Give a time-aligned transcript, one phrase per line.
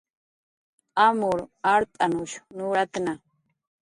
[1.07, 1.39] Amur
[1.73, 3.13] art'anush nuratna